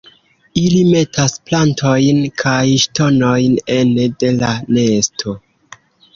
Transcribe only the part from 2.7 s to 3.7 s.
ŝtonojn